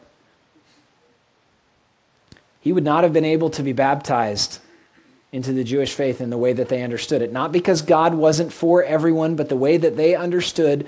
He 2.62 2.72
would 2.72 2.84
not 2.84 3.04
have 3.04 3.14
been 3.14 3.26
able 3.26 3.50
to 3.52 3.64
be 3.64 3.74
baptized 3.74 4.60
into 5.32 5.54
the 5.54 5.64
Jewish 5.64 5.94
faith 5.94 6.22
in 6.22 6.30
the 6.30 6.38
way 6.38 6.54
that 6.54 6.70
they 6.70 6.84
understood 6.84 7.22
it. 7.22 7.32
Not 7.32 7.52
because 7.52 7.82
God 7.82 8.14
wasn't 8.14 8.54
for 8.54 8.84
everyone, 8.84 9.36
but 9.36 9.50
the 9.50 9.56
way 9.56 9.78
that 9.78 9.98
they 9.98 10.16
understood 10.16 10.88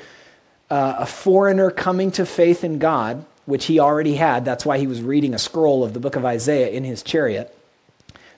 uh, 0.69 0.95
a 0.99 1.05
foreigner 1.05 1.71
coming 1.71 2.11
to 2.11 2.25
faith 2.25 2.63
in 2.63 2.79
God 2.79 3.25
which 3.45 3.65
he 3.65 3.79
already 3.79 4.15
had. 4.15 4.45
That's 4.45 4.65
why 4.65 4.77
he 4.77 4.87
was 4.87 5.01
reading 5.01 5.33
a 5.33 5.39
scroll 5.39 5.83
of 5.83 5.93
the 5.93 5.99
book 5.99 6.15
of 6.15 6.25
Isaiah 6.25 6.69
in 6.69 6.83
his 6.83 7.03
chariot. 7.03 7.55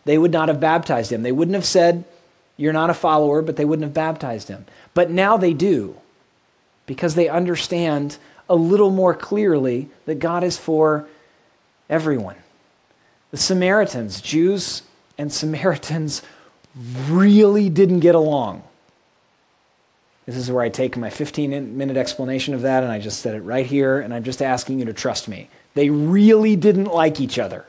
They 0.03 0.17
would 0.17 0.31
not 0.31 0.49
have 0.49 0.59
baptized 0.59 1.11
him. 1.11 1.23
They 1.23 1.31
wouldn't 1.31 1.55
have 1.55 1.65
said, 1.65 2.05
You're 2.57 2.73
not 2.73 2.89
a 2.89 2.95
follower, 2.95 3.41
but 3.41 3.55
they 3.55 3.65
wouldn't 3.65 3.85
have 3.85 3.93
baptized 3.93 4.47
him. 4.47 4.65
But 4.93 5.09
now 5.09 5.37
they 5.37 5.53
do, 5.53 5.97
because 6.85 7.15
they 7.15 7.29
understand 7.29 8.17
a 8.49 8.55
little 8.55 8.91
more 8.91 9.13
clearly 9.13 9.89
that 10.05 10.19
God 10.19 10.43
is 10.43 10.57
for 10.57 11.07
everyone. 11.89 12.35
The 13.35 13.41
Samaritans, 13.41 14.21
Jews 14.21 14.81
and 15.17 15.29
Samaritans, 15.29 16.21
really 17.09 17.67
didn't 17.67 17.99
get 17.99 18.15
along. 18.15 18.63
This 20.25 20.37
is 20.37 20.49
where 20.49 20.63
I 20.63 20.69
take 20.69 20.95
my 20.95 21.09
15 21.09 21.77
minute 21.77 21.97
explanation 21.97 22.53
of 22.53 22.61
that 22.61 22.81
and 22.81 22.89
I 22.93 22.99
just 22.99 23.19
said 23.19 23.35
it 23.35 23.41
right 23.41 23.65
here, 23.65 23.99
and 23.99 24.13
I'm 24.13 24.23
just 24.23 24.41
asking 24.41 24.79
you 24.79 24.85
to 24.85 24.93
trust 24.93 25.27
me. 25.27 25.49
They 25.73 25.89
really 25.89 26.55
didn't 26.55 26.85
like 26.85 27.19
each 27.19 27.37
other. 27.37 27.65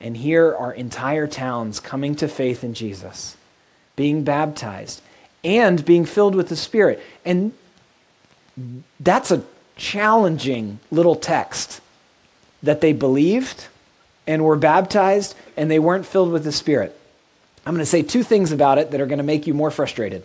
And 0.00 0.16
here 0.16 0.56
are 0.56 0.72
entire 0.72 1.26
towns 1.26 1.78
coming 1.78 2.16
to 2.16 2.28
faith 2.28 2.64
in 2.64 2.72
Jesus, 2.72 3.36
being 3.94 4.24
baptized, 4.24 5.02
and 5.44 5.84
being 5.84 6.06
filled 6.06 6.34
with 6.34 6.48
the 6.48 6.56
Spirit. 6.56 7.02
And 7.26 7.52
that's 8.98 9.30
a 9.30 9.44
challenging 9.76 10.78
little 10.90 11.14
text 11.14 11.82
that 12.66 12.80
they 12.80 12.92
believed 12.92 13.66
and 14.26 14.44
were 14.44 14.56
baptized 14.56 15.34
and 15.56 15.70
they 15.70 15.78
weren't 15.78 16.06
filled 16.06 16.30
with 16.30 16.44
the 16.44 16.52
Spirit. 16.52 16.98
I'm 17.64 17.74
going 17.74 17.82
to 17.82 17.86
say 17.86 18.02
two 18.02 18.22
things 18.22 18.52
about 18.52 18.78
it 18.78 18.90
that 18.90 19.00
are 19.00 19.06
going 19.06 19.18
to 19.18 19.24
make 19.24 19.46
you 19.46 19.54
more 19.54 19.70
frustrated 19.70 20.24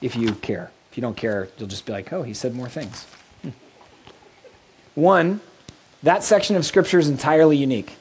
if 0.00 0.16
you 0.16 0.32
care. 0.34 0.70
If 0.90 0.96
you 0.96 1.02
don't 1.02 1.16
care, 1.16 1.48
you'll 1.58 1.68
just 1.68 1.86
be 1.86 1.92
like, 1.92 2.12
oh, 2.12 2.22
he 2.22 2.34
said 2.34 2.54
more 2.54 2.68
things. 2.68 3.04
Hmm. 3.42 3.50
One, 4.94 5.40
that 6.02 6.24
section 6.24 6.56
of 6.56 6.64
Scripture 6.64 6.98
is 6.98 7.08
entirely 7.08 7.56
unique. 7.56 7.96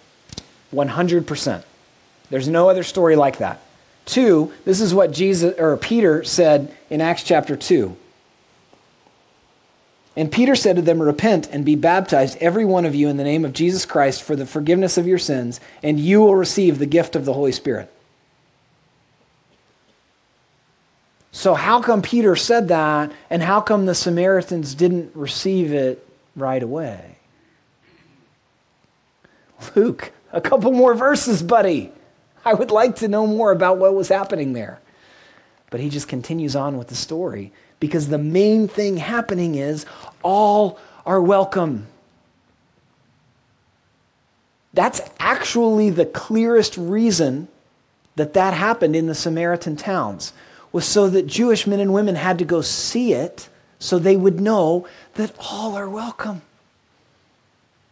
100%. 0.73 1.63
There's 2.29 2.47
no 2.47 2.69
other 2.69 2.83
story 2.83 3.15
like 3.15 3.37
that. 3.39 3.61
Two, 4.05 4.53
this 4.65 4.81
is 4.81 4.93
what 4.93 5.11
Jesus 5.11 5.57
or 5.59 5.77
Peter 5.77 6.23
said 6.23 6.75
in 6.89 7.01
Acts 7.01 7.23
chapter 7.23 7.55
2. 7.55 7.95
And 10.15 10.31
Peter 10.31 10.55
said 10.55 10.77
to 10.77 10.81
them, 10.81 11.01
Repent 11.01 11.49
and 11.51 11.65
be 11.65 11.75
baptized, 11.75 12.37
every 12.39 12.63
one 12.63 12.85
of 12.85 12.95
you, 12.95 13.09
in 13.09 13.17
the 13.17 13.23
name 13.23 13.43
of 13.43 13.53
Jesus 13.53 13.85
Christ 13.85 14.23
for 14.23 14.35
the 14.35 14.45
forgiveness 14.45 14.97
of 14.97 15.07
your 15.07 15.17
sins, 15.17 15.59
and 15.83 15.99
you 15.99 16.21
will 16.21 16.35
receive 16.35 16.79
the 16.79 16.85
gift 16.85 17.15
of 17.15 17.25
the 17.25 17.33
Holy 17.33 17.51
Spirit. 17.51 17.91
So, 21.33 21.53
how 21.53 21.81
come 21.81 22.01
Peter 22.01 22.37
said 22.37 22.69
that, 22.69 23.11
and 23.29 23.43
how 23.43 23.59
come 23.59 23.85
the 23.85 23.95
Samaritans 23.95 24.73
didn't 24.73 25.13
receive 25.15 25.73
it 25.73 26.07
right 26.37 26.63
away? 26.63 27.17
Luke, 29.75 30.13
a 30.31 30.39
couple 30.39 30.71
more 30.71 30.93
verses, 30.93 31.43
buddy. 31.43 31.91
I 32.45 32.53
would 32.53 32.71
like 32.71 32.97
to 32.97 33.09
know 33.09 33.27
more 33.27 33.51
about 33.51 33.79
what 33.79 33.95
was 33.95 34.07
happening 34.07 34.53
there. 34.53 34.79
But 35.71 35.81
he 35.81 35.89
just 35.89 36.07
continues 36.07 36.55
on 36.55 36.77
with 36.77 36.87
the 36.87 36.95
story 36.95 37.51
because 37.79 38.07
the 38.07 38.17
main 38.17 38.67
thing 38.67 38.97
happening 38.97 39.55
is 39.55 39.85
all 40.23 40.79
are 41.05 41.21
welcome. 41.21 41.87
That's 44.73 45.01
actually 45.19 45.89
the 45.89 46.05
clearest 46.05 46.77
reason 46.77 47.47
that 48.15 48.33
that 48.33 48.53
happened 48.53 48.95
in 48.95 49.07
the 49.07 49.15
Samaritan 49.15 49.75
towns 49.75 50.33
was 50.71 50.85
so 50.85 51.09
that 51.09 51.27
Jewish 51.27 51.65
men 51.67 51.79
and 51.79 51.93
women 51.93 52.15
had 52.15 52.37
to 52.39 52.45
go 52.45 52.61
see 52.61 53.13
it 53.13 53.47
so 53.79 53.99
they 53.99 54.15
would 54.15 54.41
know 54.41 54.87
that 55.13 55.33
all 55.39 55.75
are 55.75 55.89
welcome 55.89 56.41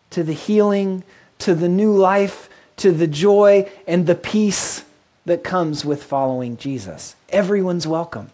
to 0.10 0.24
the 0.24 0.34
healing, 0.34 1.04
to 1.40 1.56
the 1.56 1.70
new 1.70 1.96
life, 1.96 2.50
to 2.78 2.92
the 2.92 3.08
joy 3.08 3.70
and 3.88 4.06
the 4.06 4.16
peace 4.16 4.84
that 5.26 5.44
comes 5.44 5.86
with 5.86 6.04
following 6.04 6.58
Jesus. 6.58 7.16
Everyone's 7.30 7.88
welcome. 7.88 8.32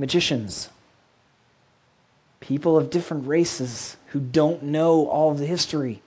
Magicians, 0.00 0.70
people 2.40 2.76
of 2.76 2.90
different 2.90 3.28
races 3.28 3.96
who 4.06 4.18
don't 4.18 4.64
know 4.64 5.06
all 5.06 5.30
of 5.30 5.38
the 5.38 5.46
history, 5.46 6.02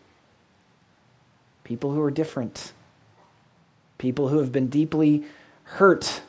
people 1.64 1.94
who 1.94 2.02
are 2.02 2.12
different 2.12 2.74
people 4.04 4.28
who 4.28 4.40
have 4.40 4.52
been 4.52 4.68
deeply 4.68 5.24
hurt 5.64 6.22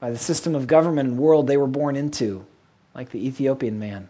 by 0.00 0.10
the 0.10 0.18
system 0.18 0.56
of 0.56 0.66
government 0.66 1.08
and 1.08 1.16
world 1.16 1.46
they 1.46 1.56
were 1.56 1.68
born 1.68 1.94
into, 1.94 2.44
like 2.96 3.10
the 3.10 3.24
Ethiopian 3.24 3.78
man. 3.78 4.08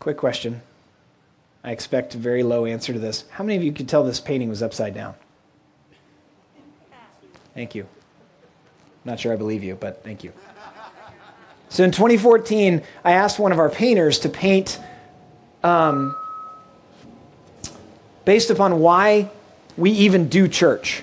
Quick 0.00 0.16
question. 0.16 0.62
I 1.62 1.72
expect 1.72 2.14
a 2.14 2.18
very 2.18 2.42
low 2.42 2.64
answer 2.64 2.94
to 2.94 2.98
this. 2.98 3.26
How 3.32 3.44
many 3.44 3.56
of 3.56 3.62
you 3.62 3.70
could 3.70 3.86
tell 3.86 4.02
this 4.02 4.18
painting 4.18 4.48
was 4.48 4.62
upside 4.62 4.94
down? 4.94 5.14
Thank 7.54 7.74
you. 7.74 7.86
Not 9.04 9.20
sure 9.20 9.32
I 9.32 9.36
believe 9.36 9.62
you, 9.62 9.76
but 9.76 10.02
thank 10.02 10.24
you. 10.24 10.32
So 11.68 11.84
in 11.84 11.90
2014, 11.90 12.82
I 13.04 13.12
asked 13.12 13.38
one 13.38 13.52
of 13.52 13.58
our 13.58 13.68
painters 13.68 14.20
to 14.20 14.28
paint 14.28 14.78
um, 15.62 16.14
based 18.24 18.50
upon 18.50 18.80
why 18.80 19.30
we 19.76 19.90
even 19.90 20.28
do 20.28 20.48
church. 20.48 21.02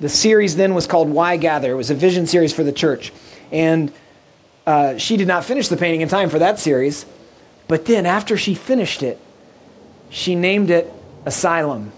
The 0.00 0.08
series 0.08 0.56
then 0.56 0.74
was 0.74 0.86
called 0.86 1.08
Why 1.08 1.36
Gather. 1.36 1.72
It 1.72 1.76
was 1.76 1.90
a 1.90 1.94
vision 1.94 2.26
series 2.26 2.52
for 2.52 2.64
the 2.64 2.72
church. 2.72 3.12
And 3.52 3.92
uh, 4.66 4.96
she 4.98 5.16
did 5.16 5.28
not 5.28 5.44
finish 5.44 5.68
the 5.68 5.76
painting 5.76 6.00
in 6.00 6.08
time 6.08 6.30
for 6.30 6.38
that 6.38 6.58
series. 6.58 7.06
But 7.68 7.86
then, 7.86 8.06
after 8.06 8.36
she 8.36 8.54
finished 8.54 9.02
it, 9.02 9.20
she 10.08 10.34
named 10.34 10.70
it 10.70 10.92
Asylum. 11.24 11.92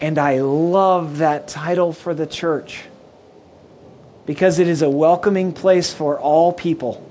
And 0.00 0.18
I 0.18 0.40
love 0.40 1.18
that 1.18 1.48
title 1.48 1.92
for 1.92 2.14
the 2.14 2.26
church 2.26 2.82
because 4.26 4.58
it 4.58 4.68
is 4.68 4.82
a 4.82 4.90
welcoming 4.90 5.52
place 5.52 5.92
for 5.92 6.18
all 6.18 6.52
people. 6.52 7.02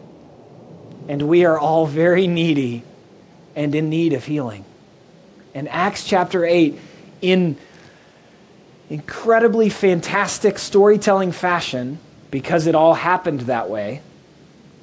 And 1.08 1.24
we 1.24 1.46
are 1.46 1.58
all 1.58 1.86
very 1.88 2.28
needy 2.28 2.84
and 3.56 3.74
in 3.74 3.90
need 3.90 4.14
of 4.14 4.26
healing 4.26 4.66
And 5.56 5.70
Acts 5.70 6.04
chapter 6.04 6.46
8 6.46 6.78
in 7.22 7.56
incredibly 8.90 9.70
fantastic 9.70 10.60
storytelling 10.60 11.32
fashion, 11.32 11.98
because 12.30 12.68
it 12.68 12.76
all 12.76 12.94
happened 12.94 13.42
that 13.42 13.70
way, 13.70 14.02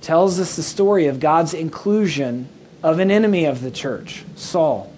tells 0.01 0.41
us 0.41 0.57
the 0.57 0.63
story 0.63 1.07
of 1.07 1.21
God's 1.21 1.55
inclusion 1.55 2.49
of 2.83 2.99
an 2.99 3.11
enemy 3.11 3.45
of 3.45 3.61
the 3.61 3.71
church, 3.71 4.25
Saul, 4.35 4.92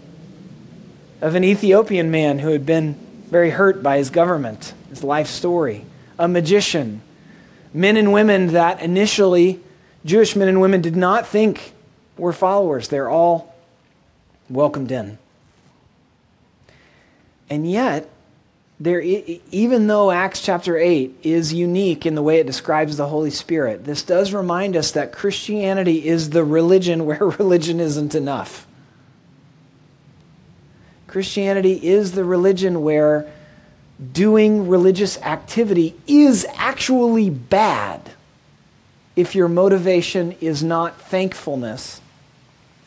of 1.24 1.34
an 1.34 1.42
Ethiopian 1.42 2.10
man 2.10 2.38
who 2.38 2.50
had 2.50 2.66
been 2.66 2.92
very 3.30 3.48
hurt 3.48 3.82
by 3.82 3.96
his 3.96 4.10
government, 4.10 4.74
his 4.90 5.02
life 5.02 5.26
story. 5.26 5.86
A 6.18 6.28
magician. 6.28 7.00
Men 7.72 7.96
and 7.96 8.12
women 8.12 8.48
that 8.48 8.82
initially, 8.82 9.58
Jewish 10.04 10.36
men 10.36 10.48
and 10.48 10.60
women, 10.60 10.82
did 10.82 10.96
not 10.96 11.26
think 11.26 11.72
were 12.18 12.34
followers. 12.34 12.88
They're 12.88 13.08
all 13.08 13.54
welcomed 14.50 14.92
in. 14.92 15.16
And 17.48 17.68
yet, 17.70 18.10
there, 18.78 19.00
even 19.00 19.86
though 19.86 20.10
Acts 20.10 20.42
chapter 20.42 20.76
8 20.76 21.20
is 21.22 21.54
unique 21.54 22.04
in 22.04 22.16
the 22.16 22.22
way 22.22 22.38
it 22.38 22.46
describes 22.46 22.98
the 22.98 23.08
Holy 23.08 23.30
Spirit, 23.30 23.86
this 23.86 24.02
does 24.02 24.34
remind 24.34 24.76
us 24.76 24.90
that 24.90 25.12
Christianity 25.12 26.06
is 26.06 26.30
the 26.30 26.44
religion 26.44 27.06
where 27.06 27.24
religion 27.24 27.80
isn't 27.80 28.14
enough. 28.14 28.63
Christianity 31.14 31.74
is 31.74 32.10
the 32.10 32.24
religion 32.24 32.82
where 32.82 33.30
doing 34.12 34.66
religious 34.66 35.16
activity 35.22 35.94
is 36.08 36.44
actually 36.56 37.30
bad 37.30 38.10
if 39.14 39.36
your 39.36 39.46
motivation 39.46 40.32
is 40.40 40.64
not 40.64 41.00
thankfulness 41.00 42.00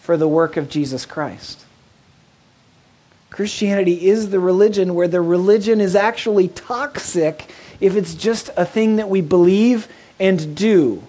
for 0.02 0.18
the 0.18 0.28
work 0.28 0.58
of 0.58 0.70
Jesus 0.70 1.06
Christ. 1.06 1.64
Christianity 3.30 4.10
is 4.10 4.30
the 4.30 4.42
religion 4.42 4.94
where 4.94 5.08
the 5.08 5.22
religion 5.22 5.80
is 5.80 5.96
actually 5.96 6.50
toxic 6.50 7.50
if 7.80 7.96
it's 7.96 8.14
just 8.14 8.50
a 8.58 8.66
thing 8.66 8.98
that 8.98 9.08
we 9.08 9.22
believe 9.22 9.88
and 10.20 10.54
do. 10.54 11.02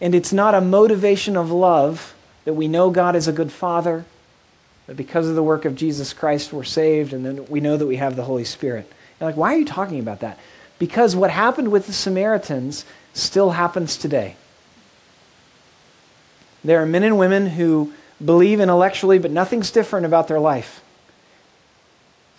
And 0.00 0.16
it's 0.16 0.32
not 0.32 0.56
a 0.56 0.60
motivation 0.60 1.36
of 1.36 1.52
love 1.52 2.12
that 2.44 2.54
we 2.54 2.66
know 2.66 2.90
God 2.90 3.14
is 3.14 3.28
a 3.28 3.32
good 3.32 3.52
father, 3.52 4.04
that 4.86 4.96
because 4.96 5.28
of 5.28 5.34
the 5.34 5.42
work 5.42 5.64
of 5.64 5.76
Jesus 5.76 6.12
Christ 6.12 6.52
we're 6.52 6.64
saved, 6.64 7.12
and 7.12 7.24
then 7.24 7.46
we 7.46 7.60
know 7.60 7.76
that 7.76 7.86
we 7.86 7.96
have 7.96 8.16
the 8.16 8.24
Holy 8.24 8.44
Spirit. 8.44 8.90
Like, 9.20 9.36
why 9.36 9.54
are 9.54 9.58
you 9.58 9.64
talking 9.64 9.98
about 9.98 10.20
that? 10.20 10.38
Because 10.78 11.16
what 11.16 11.30
happened 11.30 11.70
with 11.70 11.86
the 11.86 11.92
Samaritans 11.92 12.84
still 13.14 13.50
happens 13.50 13.96
today. 13.96 14.36
There 16.62 16.82
are 16.82 16.86
men 16.86 17.02
and 17.02 17.18
women 17.18 17.46
who 17.46 17.92
believe 18.22 18.60
intellectually, 18.60 19.18
but 19.18 19.30
nothing's 19.30 19.70
different 19.70 20.04
about 20.04 20.28
their 20.28 20.40
life 20.40 20.82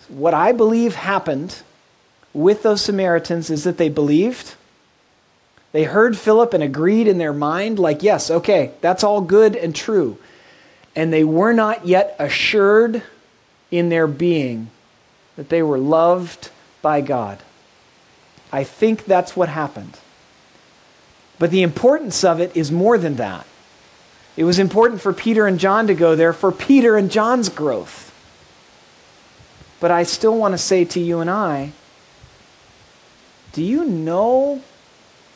what 0.08 0.34
I 0.34 0.52
believe 0.52 0.94
happened 0.94 1.62
with 2.32 2.62
those 2.62 2.82
Samaritans 2.82 3.50
is 3.50 3.64
that 3.64 3.78
they 3.78 3.88
believed. 3.88 4.54
They 5.72 5.84
heard 5.84 6.16
Philip 6.16 6.54
and 6.54 6.62
agreed 6.62 7.06
in 7.06 7.18
their 7.18 7.32
mind, 7.32 7.78
like, 7.78 8.02
yes, 8.02 8.30
okay, 8.30 8.72
that's 8.80 9.04
all 9.04 9.20
good 9.20 9.54
and 9.54 9.74
true. 9.74 10.18
And 10.98 11.12
they 11.12 11.22
were 11.22 11.52
not 11.52 11.86
yet 11.86 12.16
assured 12.18 13.04
in 13.70 13.88
their 13.88 14.08
being 14.08 14.68
that 15.36 15.48
they 15.48 15.62
were 15.62 15.78
loved 15.78 16.50
by 16.82 17.02
God. 17.02 17.38
I 18.50 18.64
think 18.64 19.04
that's 19.04 19.36
what 19.36 19.48
happened. 19.48 20.00
But 21.38 21.52
the 21.52 21.62
importance 21.62 22.24
of 22.24 22.40
it 22.40 22.56
is 22.56 22.72
more 22.72 22.98
than 22.98 23.14
that. 23.14 23.46
It 24.36 24.42
was 24.42 24.58
important 24.58 25.00
for 25.00 25.12
Peter 25.12 25.46
and 25.46 25.60
John 25.60 25.86
to 25.86 25.94
go 25.94 26.16
there 26.16 26.32
for 26.32 26.50
Peter 26.50 26.96
and 26.96 27.12
John's 27.12 27.48
growth. 27.48 28.12
But 29.78 29.92
I 29.92 30.02
still 30.02 30.36
want 30.36 30.54
to 30.54 30.58
say 30.58 30.84
to 30.84 30.98
you 30.98 31.20
and 31.20 31.30
I 31.30 31.74
do 33.52 33.62
you 33.62 33.84
know? 33.84 34.62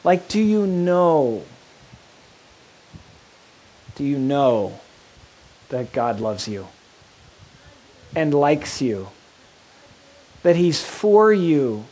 Like, 0.02 0.26
do 0.26 0.40
you 0.40 0.66
know? 0.66 1.44
Do 3.94 4.02
you 4.02 4.18
know 4.18 4.80
that 5.72 5.90
God 5.90 6.20
loves 6.20 6.46
you 6.46 6.68
and 8.14 8.32
likes 8.32 8.80
you? 8.80 9.08
That 10.42 10.54
He's 10.54 10.82
for 10.82 11.32
you? 11.32 11.86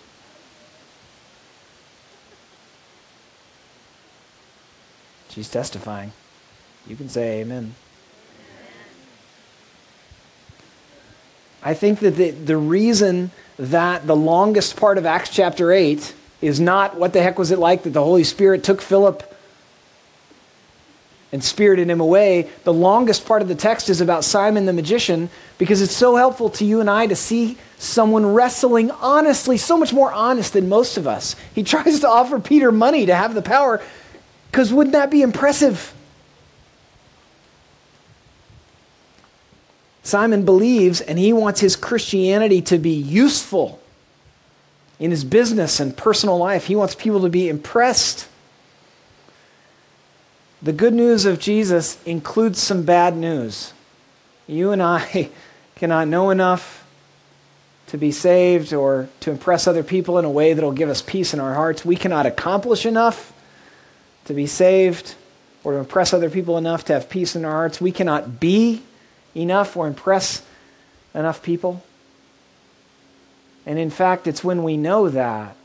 She's 5.30 5.48
testifying. 5.48 6.12
You 6.86 6.94
can 6.94 7.08
say 7.08 7.40
amen. 7.40 7.74
I 11.62 11.74
think 11.74 12.00
that 12.00 12.16
the, 12.16 12.30
the 12.30 12.56
reason 12.56 13.30
that 13.58 14.06
the 14.06 14.16
longest 14.16 14.76
part 14.76 14.98
of 14.98 15.06
Acts 15.06 15.30
chapter 15.30 15.72
8 15.72 16.14
is 16.42 16.60
not 16.60 16.96
what 16.96 17.12
the 17.12 17.22
heck 17.22 17.38
was 17.38 17.50
it 17.50 17.58
like 17.58 17.82
that 17.84 17.90
the 17.90 18.02
Holy 18.02 18.24
Spirit 18.24 18.62
took 18.64 18.82
Philip 18.82 19.22
and 21.32 21.42
spirited 21.42 21.88
him 21.88 22.00
away. 22.00 22.48
The 22.64 22.72
longest 22.72 23.24
part 23.24 23.42
of 23.42 23.48
the 23.48 23.54
text 23.54 23.88
is 23.88 24.00
about 24.00 24.24
Simon 24.24 24.66
the 24.66 24.72
magician 24.72 25.30
because 25.58 25.80
it's 25.80 25.94
so 25.94 26.16
helpful 26.16 26.50
to 26.50 26.64
you 26.64 26.80
and 26.80 26.90
I 26.90 27.06
to 27.06 27.16
see 27.16 27.56
someone 27.78 28.26
wrestling 28.26 28.90
honestly, 28.90 29.56
so 29.56 29.76
much 29.76 29.92
more 29.92 30.12
honest 30.12 30.52
than 30.52 30.68
most 30.68 30.96
of 30.96 31.06
us. 31.06 31.36
He 31.54 31.62
tries 31.64 32.00
to 32.00 32.08
offer 32.08 32.40
Peter 32.40 32.72
money 32.72 33.06
to 33.06 33.14
have 33.14 33.34
the 33.34 33.42
power 33.42 33.80
because 34.50 34.72
wouldn't 34.72 34.92
that 34.92 35.10
be 35.10 35.22
impressive? 35.22 35.94
Simon 40.02 40.44
believes 40.44 41.00
and 41.00 41.18
he 41.18 41.32
wants 41.32 41.60
his 41.60 41.76
Christianity 41.76 42.60
to 42.62 42.78
be 42.78 42.90
useful 42.90 43.80
in 44.98 45.10
his 45.10 45.24
business 45.24 45.78
and 45.78 45.96
personal 45.96 46.36
life. 46.36 46.66
He 46.66 46.74
wants 46.74 46.94
people 46.94 47.20
to 47.22 47.28
be 47.28 47.48
impressed. 47.48 48.28
The 50.62 50.72
good 50.74 50.92
news 50.92 51.24
of 51.24 51.38
Jesus 51.38 52.02
includes 52.04 52.58
some 52.58 52.82
bad 52.82 53.16
news. 53.16 53.72
You 54.46 54.72
and 54.72 54.82
I 54.82 55.30
cannot 55.76 56.08
know 56.08 56.28
enough 56.30 56.86
to 57.86 57.96
be 57.96 58.12
saved 58.12 58.74
or 58.74 59.08
to 59.20 59.30
impress 59.30 59.66
other 59.66 59.82
people 59.82 60.18
in 60.18 60.24
a 60.26 60.30
way 60.30 60.52
that 60.52 60.62
will 60.62 60.72
give 60.72 60.90
us 60.90 61.00
peace 61.00 61.32
in 61.32 61.40
our 61.40 61.54
hearts. 61.54 61.84
We 61.84 61.96
cannot 61.96 62.26
accomplish 62.26 62.84
enough 62.84 63.32
to 64.26 64.34
be 64.34 64.46
saved 64.46 65.14
or 65.64 65.72
to 65.72 65.78
impress 65.78 66.12
other 66.12 66.28
people 66.28 66.58
enough 66.58 66.84
to 66.84 66.92
have 66.92 67.08
peace 67.08 67.34
in 67.34 67.44
our 67.44 67.52
hearts. 67.52 67.80
We 67.80 67.90
cannot 67.90 68.38
be 68.38 68.82
enough 69.34 69.76
or 69.76 69.86
impress 69.86 70.42
enough 71.14 71.42
people. 71.42 71.82
And 73.64 73.78
in 73.78 73.90
fact, 73.90 74.26
it's 74.26 74.44
when 74.44 74.62
we 74.62 74.76
know 74.76 75.08
that 75.08 75.56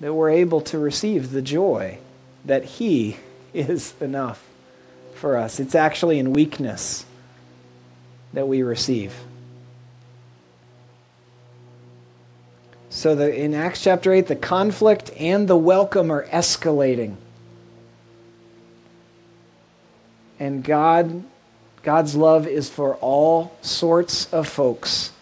that 0.00 0.14
we're 0.14 0.30
able 0.30 0.62
to 0.62 0.78
receive 0.78 1.30
the 1.30 1.42
joy 1.42 1.98
that 2.44 2.64
He 2.64 3.16
is 3.54 3.94
enough 4.00 4.44
for 5.14 5.36
us. 5.36 5.60
It's 5.60 5.74
actually 5.74 6.18
in 6.18 6.32
weakness 6.32 7.04
that 8.32 8.46
we 8.46 8.62
receive. 8.62 9.14
So 12.88 13.14
the, 13.14 13.34
in 13.34 13.54
Acts 13.54 13.82
chapter 13.82 14.12
8, 14.12 14.26
the 14.26 14.36
conflict 14.36 15.10
and 15.16 15.46
the 15.46 15.56
welcome 15.56 16.10
are 16.10 16.26
escalating. 16.26 17.16
And 20.38 20.64
God 20.64 21.24
God's 21.82 22.14
love 22.14 22.46
is 22.46 22.68
for 22.68 22.96
all 22.96 23.56
sorts 23.62 24.32
of 24.32 24.46
folks, 24.46 25.12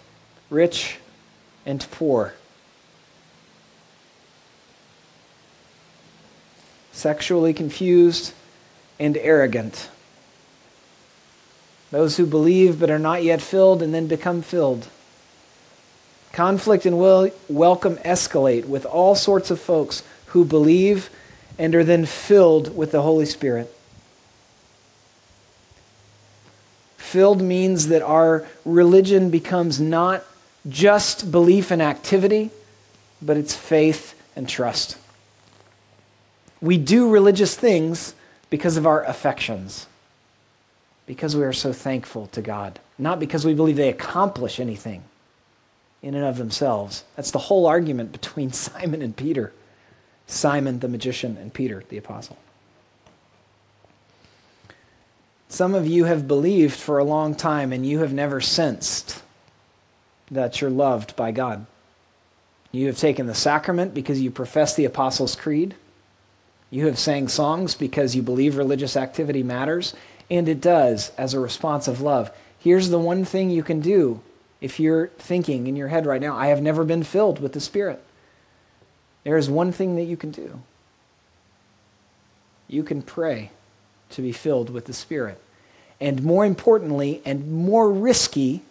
rich 0.50 0.98
and 1.64 1.86
poor. 1.92 2.34
Sexually 6.98 7.54
confused 7.54 8.32
and 8.98 9.16
arrogant. 9.18 9.88
Those 11.92 12.16
who 12.16 12.26
believe 12.26 12.80
but 12.80 12.90
are 12.90 12.98
not 12.98 13.22
yet 13.22 13.40
filled 13.40 13.82
and 13.82 13.94
then 13.94 14.08
become 14.08 14.42
filled. 14.42 14.88
Conflict 16.32 16.86
and 16.86 16.98
will, 16.98 17.30
welcome 17.48 17.98
escalate 17.98 18.64
with 18.64 18.84
all 18.84 19.14
sorts 19.14 19.52
of 19.52 19.60
folks 19.60 20.02
who 20.26 20.44
believe 20.44 21.08
and 21.56 21.72
are 21.76 21.84
then 21.84 22.04
filled 22.04 22.76
with 22.76 22.90
the 22.90 23.02
Holy 23.02 23.26
Spirit. 23.26 23.72
Filled 26.96 27.40
means 27.40 27.86
that 27.86 28.02
our 28.02 28.44
religion 28.64 29.30
becomes 29.30 29.78
not 29.78 30.24
just 30.68 31.30
belief 31.30 31.70
and 31.70 31.80
activity, 31.80 32.50
but 33.22 33.36
it's 33.36 33.54
faith 33.54 34.20
and 34.34 34.48
trust. 34.48 34.98
We 36.60 36.78
do 36.78 37.10
religious 37.10 37.56
things 37.56 38.14
because 38.50 38.76
of 38.76 38.86
our 38.86 39.04
affections, 39.04 39.86
because 41.06 41.36
we 41.36 41.44
are 41.44 41.52
so 41.52 41.72
thankful 41.72 42.26
to 42.28 42.42
God, 42.42 42.80
not 42.98 43.20
because 43.20 43.44
we 43.44 43.54
believe 43.54 43.76
they 43.76 43.88
accomplish 43.88 44.58
anything 44.58 45.04
in 46.02 46.14
and 46.14 46.24
of 46.24 46.38
themselves. 46.38 47.04
That's 47.16 47.30
the 47.30 47.38
whole 47.38 47.66
argument 47.66 48.12
between 48.12 48.52
Simon 48.52 49.02
and 49.02 49.16
Peter 49.16 49.52
Simon 50.28 50.78
the 50.78 50.88
magician 50.88 51.36
and 51.38 51.52
Peter 51.52 51.82
the 51.88 51.96
apostle. 51.96 52.36
Some 55.48 55.74
of 55.74 55.86
you 55.86 56.04
have 56.04 56.28
believed 56.28 56.74
for 56.74 56.98
a 56.98 57.04
long 57.04 57.34
time 57.34 57.72
and 57.72 57.84
you 57.84 58.00
have 58.00 58.12
never 58.12 58.40
sensed 58.40 59.22
that 60.30 60.60
you're 60.60 60.70
loved 60.70 61.16
by 61.16 61.32
God. 61.32 61.66
You 62.70 62.86
have 62.88 62.98
taken 62.98 63.26
the 63.26 63.34
sacrament 63.34 63.94
because 63.94 64.20
you 64.20 64.30
profess 64.30 64.76
the 64.76 64.84
Apostles' 64.84 65.34
Creed. 65.34 65.74
You 66.70 66.86
have 66.86 66.98
sang 66.98 67.28
songs 67.28 67.74
because 67.74 68.14
you 68.14 68.22
believe 68.22 68.56
religious 68.56 68.96
activity 68.96 69.42
matters, 69.42 69.94
and 70.30 70.48
it 70.48 70.60
does 70.60 71.12
as 71.16 71.32
a 71.32 71.40
response 71.40 71.88
of 71.88 72.00
love. 72.00 72.30
Here's 72.58 72.90
the 72.90 72.98
one 72.98 73.24
thing 73.24 73.50
you 73.50 73.62
can 73.62 73.80
do 73.80 74.20
If 74.60 74.80
you're 74.80 75.08
thinking 75.18 75.66
in 75.66 75.76
your 75.76 75.88
head 75.88 76.04
right 76.04 76.20
now, 76.20 76.36
I 76.36 76.48
have 76.48 76.60
never 76.60 76.84
been 76.84 77.02
filled 77.02 77.40
with 77.40 77.52
the 77.52 77.60
Spirit, 77.60 78.02
there 79.24 79.36
is 79.36 79.48
one 79.50 79.72
thing 79.72 79.96
that 79.96 80.04
you 80.04 80.16
can 80.16 80.30
do. 80.30 80.60
You 82.66 82.82
can 82.82 83.02
pray 83.02 83.50
to 84.10 84.22
be 84.22 84.32
filled 84.32 84.70
with 84.70 84.84
the 84.84 84.92
Spirit. 84.92 85.40
And 86.00 86.22
more 86.22 86.44
importantly, 86.44 87.22
and 87.24 87.50
more 87.50 87.90
risky, 87.90 88.62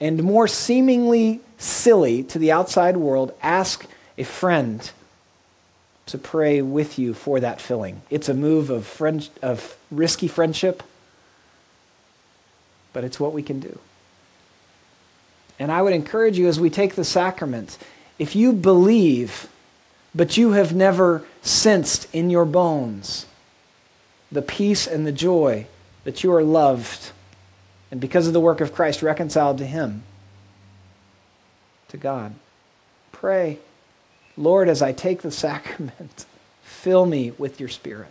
and 0.00 0.22
more 0.22 0.48
seemingly 0.48 1.40
silly 1.58 2.22
to 2.24 2.38
the 2.38 2.50
outside 2.50 2.96
world, 2.96 3.32
ask 3.42 3.86
a 4.18 4.24
friend 4.24 4.90
to 6.06 6.18
pray 6.18 6.62
with 6.62 6.98
you 6.98 7.14
for 7.14 7.40
that 7.40 7.60
filling. 7.60 8.02
It's 8.10 8.28
a 8.28 8.34
move 8.34 8.70
of, 8.70 8.86
friend, 8.86 9.28
of 9.42 9.76
risky 9.90 10.28
friendship, 10.28 10.82
but 12.92 13.04
it's 13.04 13.20
what 13.20 13.32
we 13.32 13.42
can 13.42 13.60
do. 13.60 13.78
And 15.58 15.70
I 15.70 15.82
would 15.82 15.92
encourage 15.92 16.38
you 16.38 16.48
as 16.48 16.58
we 16.58 16.70
take 16.70 16.94
the 16.94 17.04
sacrament, 17.04 17.78
if 18.18 18.34
you 18.34 18.52
believe, 18.52 19.48
but 20.14 20.36
you 20.36 20.52
have 20.52 20.74
never 20.74 21.24
sensed 21.42 22.12
in 22.14 22.30
your 22.30 22.44
bones 22.44 23.26
the 24.32 24.42
peace 24.42 24.86
and 24.86 25.06
the 25.06 25.12
joy 25.12 25.66
that 26.04 26.22
you 26.22 26.32
are 26.32 26.42
loved, 26.42 27.10
and 27.90 28.00
because 28.00 28.26
of 28.26 28.32
the 28.32 28.40
work 28.40 28.60
of 28.60 28.72
Christ, 28.72 29.02
reconciled 29.02 29.58
to 29.58 29.66
Him, 29.66 30.02
to 31.88 31.96
God, 31.96 32.34
pray, 33.12 33.58
Lord, 34.40 34.70
as 34.70 34.80
I 34.80 34.92
take 34.92 35.20
the 35.20 35.30
sacrament, 35.30 36.24
fill 36.62 37.04
me 37.04 37.32
with 37.32 37.60
your 37.60 37.68
Spirit. 37.68 38.10